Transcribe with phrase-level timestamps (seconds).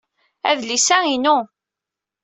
[0.49, 1.37] Adlis-a inu.